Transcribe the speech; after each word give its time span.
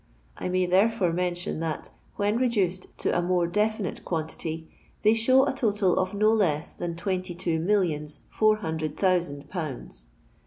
I 0.35 0.49
may 0.49 0.65
therefore 0.65 1.13
mention 1.13 1.59
that, 1.59 1.91
when 2.15 2.37
reduced 2.37 2.87
to 2.97 3.15
a 3.15 3.21
more 3.21 3.45
definite 3.45 4.03
quantity, 4.03 4.67
they 5.03 5.13
show 5.13 5.43
a 5.45 5.53
totil 5.53 5.95
of 5.95 6.15
no 6.15 6.33
less 6.33 6.73
than 6.73 6.95
twenty 6.95 7.35
two 7.35 7.59
millions 7.59 8.21
four 8.31 8.55
hundred 8.55 8.97
thousand 8.97 9.47
pounds. 9.47 10.07